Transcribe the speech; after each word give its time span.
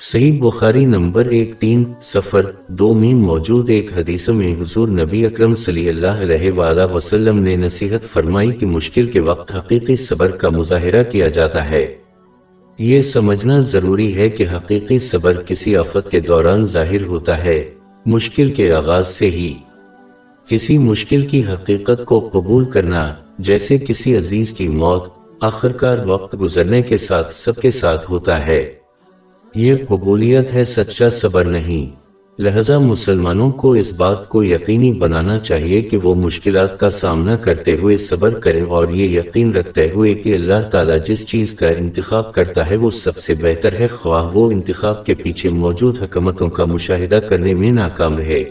صحیح 0.00 0.42
بخاری 0.42 0.84
نمبر 0.84 1.26
ایک 1.26 1.54
تین 1.58 1.84
سفر 2.02 2.50
دو 2.68 2.94
میں 2.94 3.14
موجود 3.14 3.70
ایک 3.70 3.98
حدیث 3.98 4.28
میں 4.28 4.60
حضور 4.60 4.88
نبی 4.88 5.26
اکرم 5.26 5.54
صلی 5.54 5.88
اللہ 5.88 6.06
علیہ 6.06 6.52
وآلہ 6.52 6.92
وسلم 6.94 7.38
نے 7.38 7.56
نصیحت 7.56 8.12
فرمائی 8.12 8.52
کہ 8.52 8.66
مشکل 8.66 9.06
کے 9.06 9.20
وقت 9.20 9.56
حقیقی 9.56 9.96
صبر 9.96 10.30
کا 10.30 10.48
مظاہرہ 10.48 11.04
کیا 11.04 11.28
جاتا 11.28 11.70
ہے۔ 11.70 11.94
یہ 12.78 13.02
سمجھنا 13.02 13.60
ضروری 13.60 14.16
ہے 14.16 14.28
کہ 14.28 14.46
حقیقی 14.56 14.98
صبر 14.98 15.42
کسی 15.42 15.76
آفت 15.76 16.10
کے 16.10 16.20
دوران 16.20 16.64
ظاہر 16.64 17.02
ہوتا 17.02 17.44
ہے، 17.44 17.70
مشکل 18.06 18.50
کے 18.50 18.72
آغاز 18.72 19.06
سے 19.06 19.30
ہی۔ 19.30 19.54
کسی 20.48 20.78
مشکل 20.78 21.26
کی 21.26 21.42
حقیقت 21.44 22.04
کو 22.04 22.30
قبول 22.32 22.64
کرنا، 22.64 23.14
جیسے 23.38 23.78
کسی 23.78 24.16
عزیز 24.16 24.52
کی 24.52 24.68
موت، 24.68 25.04
آخرکار 25.40 25.98
وقت 26.06 26.40
گزرنے 26.40 26.82
کے 26.82 26.98
ساتھ 26.98 27.34
سب 27.34 27.54
کے 27.54 27.70
ساتھ 27.70 28.10
ہوتا 28.10 28.46
ہے۔ 28.46 28.72
یہ 29.54 29.74
قبولیت 29.88 30.54
ہے 30.54 30.64
سچا 30.64 31.10
صبر 31.10 31.44
نہیں۔ 31.44 32.06
لہذا 32.38 32.78
مسلمانوں 32.78 33.50
کو 33.50 33.72
اس 33.72 33.92
بات 33.92 34.28
کو 34.28 34.44
یقینی 34.44 34.92
بنانا 34.92 35.38
چاہیے 35.38 35.82
کہ 35.82 35.96
وہ 35.96 36.14
مشکلات 36.14 36.80
کا 36.80 36.90
سامنا 36.90 37.36
کرتے 37.36 37.76
ہوئے 37.76 37.96
صبر 37.96 38.30
کریں 38.30 38.62
اور 38.62 38.88
یہ 38.88 39.20
یقین 39.20 39.52
رکھتے 39.52 39.90
ہوئے 39.94 40.14
کہ 40.14 40.34
اللہ 40.34 40.68
تعالیٰ 40.70 40.96
جس 41.06 41.26
چیز 41.26 41.54
کا 41.54 41.68
انتخاب 41.68 42.32
کرتا 42.32 42.70
ہے 42.70 42.76
وہ 42.76 42.90
سب 42.90 43.16
سے 43.16 43.34
بہتر 43.40 43.72
ہے۔ 43.72 43.86
خواہ 43.86 44.30
وہ 44.34 44.52
انتخاب 44.52 45.06
کے 45.06 45.14
پیچھے 45.14 45.48
موجود 45.48 46.02
حکمتوں 46.02 46.48
کا 46.48 46.64
مشاہدہ 46.64 47.14
کرنے 47.14 47.54
میں 47.54 47.72
ناکام 47.72 48.18
رہے۔ 48.18 48.44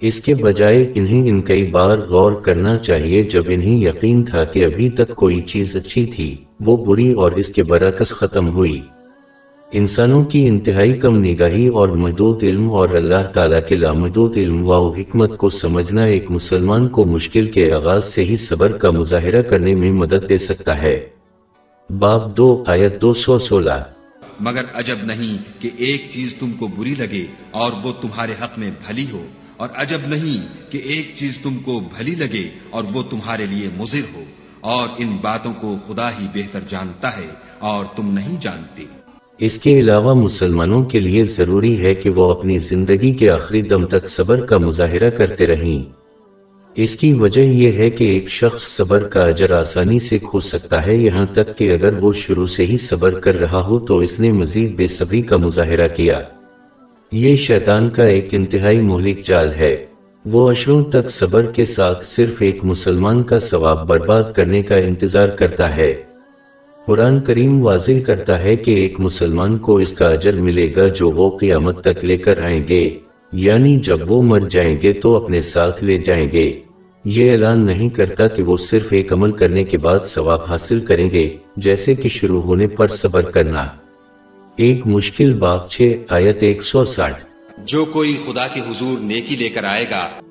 اس 0.00 0.20
کے 0.20 0.34
بجائے 0.34 0.92
انہیں 0.94 1.28
ان 1.28 1.42
کئی 1.42 1.66
بار 1.66 1.98
غور 1.98 2.32
کرنا 2.32 2.78
چاہیے 2.78 3.22
جب 3.22 3.42
انہیں 3.46 3.78
یقین 3.84 4.24
تھا 4.24 4.44
کہ 4.44 4.64
ابھی 4.64 4.88
تک 4.88 5.14
کوئی 5.16 5.40
چیز 5.40 5.76
اچھی 5.76 6.06
تھی۔ 6.06 6.36
وہ 6.60 6.84
بری 6.84 7.12
اور 7.12 7.32
اس 7.32 7.48
کے 7.48 7.62
برعکس 7.62 8.12
ختم 8.12 8.48
ہوئی۔ 8.48 8.80
انسانوں 9.78 10.22
کی 10.24 10.46
انتہائی 10.48 10.92
کم 10.98 11.16
نگاہی 11.18 11.66
اور 11.68 11.88
محدود 12.02 12.42
علم 12.42 12.70
اور 12.72 12.88
اللہ 12.88 13.26
تعالیٰ 13.34 13.58
کے 13.68 13.76
لامحدود 13.76 14.36
علم 14.36 14.68
و 14.68 14.88
حکمت 14.90 15.36
کو 15.38 15.50
سمجھنا 15.50 16.04
ایک 16.04 16.30
مسلمان 16.30 16.86
کو 16.88 17.04
مشکل 17.04 17.50
کے 17.52 17.64
آغاز 17.72 18.04
سے 18.04 18.24
ہی 18.24 18.36
صبر 18.36 18.76
کا 18.76 18.90
مظاہرہ 18.90 19.42
کرنے 19.42 19.74
میں 19.74 19.90
مدد 19.92 20.28
دے 20.28 20.38
سکتا 20.38 20.80
ہے۔ 20.82 20.94
باب 21.90 22.36
دو، 22.36 22.48
آیت 22.66 23.00
دو 23.02 23.12
سو 23.14 23.38
سولہ۔ 23.38 23.82
مگر 24.40 24.64
عجب 24.74 25.04
نہیں 25.04 25.36
کہ 25.62 25.70
ایک 25.76 26.08
چیز 26.12 26.34
تم 26.34 26.52
کو 26.52 26.68
بری 26.76 26.94
لگے 26.98 27.26
اور 27.50 27.72
وہ 27.82 27.92
تمہارے 28.00 28.34
حق 28.42 28.58
میں 28.58 28.70
بھلی 28.86 29.06
ہو، 29.12 29.24
اور 29.56 29.68
عجب 29.74 30.08
نہیں 30.08 30.46
کہ 30.72 30.80
ایک 30.84 31.14
چیز 31.16 31.38
تم 31.38 31.58
کو 31.64 31.80
بھلی 31.96 32.14
لگے 32.14 32.48
اور 32.70 32.84
وہ 32.92 33.02
تمہارے 33.10 33.46
لیے 33.46 33.68
مضر 33.76 34.12
ہو، 34.14 34.24
اور 34.72 34.88
ان 34.98 35.16
باتوں 35.22 35.52
کو 35.60 35.76
خدا 35.86 36.08
ہی 36.10 36.26
بہتر 36.34 36.60
جانتا 36.70 37.16
ہے 37.16 37.28
اور 37.60 37.84
تم 37.96 38.12
نہیں 38.14 38.40
جانتے۔ 38.40 38.86
اس 39.38 39.58
کے 39.58 39.80
علاوہ 39.80 40.14
مسلمانوں 40.14 40.84
کے 40.84 41.00
لیے 41.00 41.24
ضروری 41.24 41.80
ہے 41.80 41.94
کہ 41.94 42.10
وہ 42.10 42.30
اپنی 42.30 42.58
زندگی 42.58 43.12
کے 43.12 43.30
آخری 43.30 43.62
دم 43.62 43.86
تک 43.86 44.08
صبر 44.08 44.40
کا 44.40 44.58
مظاہرہ 44.58 45.10
کرتے 45.10 45.46
رہیں۔ 45.46 45.92
اس 46.74 46.96
کی 46.96 47.12
وجہ 47.12 47.40
یہ 47.40 47.72
ہے 47.72 47.90
کہ 47.90 48.04
ایک 48.04 48.28
شخص 48.28 48.76
صبر 48.76 49.02
کا 49.02 49.24
اجر 49.24 49.50
آسانی 49.50 50.00
سے 50.00 50.18
کھو 50.18 50.40
سکتا 50.40 50.86
ہے۔ 50.86 50.96
یہاں 50.96 51.26
تک 51.32 51.58
کہ 51.58 51.72
اگر 51.72 51.94
وہ 52.00 52.12
شروع 52.12 52.46
سے 52.46 52.66
ہی 52.66 52.78
صبر 52.78 53.10
کر 53.10 53.34
رہا 53.34 53.66
ہو 53.66 53.78
تو 53.78 53.98
اس 53.98 54.20
نے 54.20 54.32
مزید 54.32 54.74
بے 54.74 54.86
صبری 54.86 55.22
کا 55.22 55.36
مظاہرہ 55.36 55.88
کیا۔ 55.88 56.20
یہ 57.12 57.36
شیطان 57.36 57.90
کا 57.90 58.04
ایک 58.04 58.28
انتہائی 58.32 58.80
مہلک 58.80 59.26
جال 59.26 59.52
ہے۔ 59.52 59.86
وہ 60.24 60.50
اشروں 60.50 60.84
تک 60.84 61.10
صبر 61.10 61.42
کے 61.42 61.66
ساتھ 61.66 62.06
صرف 62.06 62.34
ایک 62.38 62.64
مسلمان 62.64 63.22
کا 63.22 63.38
ثواب 63.38 63.86
برباد 63.86 64.22
کرنے 64.34 64.62
کا 64.62 64.76
انتظار 64.76 65.28
کرتا 65.28 65.76
ہے۔ 65.76 65.94
قرآن 66.86 67.20
کریم 67.20 67.66
واضح 67.66 68.00
کرتا 68.06 68.40
ہے 68.40 68.56
کہ 68.56 68.70
ایک 68.70 69.00
مسلمان 69.00 69.58
کو 69.58 69.76
اس 69.76 69.92
کا 69.92 70.08
اجر 70.08 70.36
ملے 70.36 70.74
گا 70.76 70.88
جو 70.88 71.10
وہ 71.10 71.38
قیامت 71.38 71.84
تک 71.84 72.04
لے 72.04 72.16
کر 72.16 72.42
آئیں 72.42 72.68
گے 72.68 72.98
یعنی 73.32 73.76
جب 73.76 74.10
وہ 74.10 74.22
مر 74.22 74.40
جائیں 74.40 74.80
گے 74.82 74.92
تو 74.92 75.24
اپنے 75.24 75.40
ساتھ 75.40 75.84
لے 75.84 75.98
جائیں 75.98 76.32
گے۔ 76.32 76.60
یہ 77.04 77.32
اعلان 77.32 77.66
نہیں 77.66 77.88
کرتا 77.88 78.28
کہ 78.28 78.42
وہ 78.42 78.56
صرف 78.56 78.86
ایک 78.90 79.12
عمل 79.12 79.32
کرنے 79.32 79.64
کے 79.64 79.78
بعد 79.78 80.00
ثواب 80.04 80.40
حاصل 80.48 80.80
کریں 80.80 81.10
گے، 81.10 81.36
جیسے 81.56 81.94
کہ 81.94 82.08
شروع 82.08 82.42
ہونے 82.42 82.66
پر 82.66 82.88
صبر 82.88 83.22
کرنا۔ 83.22 83.66
ایک 84.56 84.86
مشکل 84.86 85.34
باپ 85.34 85.70
چھ، 85.70 85.96
آیت 86.08 86.36
ایک 86.40 86.62
سو 86.62 86.84
ساٹھ۔ 86.84 87.24
جو 87.64 87.84
کوئی 87.84 88.16
خدا 88.26 88.46
کے 88.46 88.60
حضور 88.60 88.98
نیکی 88.98 89.36
لے 89.36 89.48
کر 89.48 89.64
آئے 89.64 89.84
گا 89.90 90.23